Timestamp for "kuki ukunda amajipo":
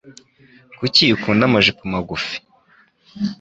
0.77-1.81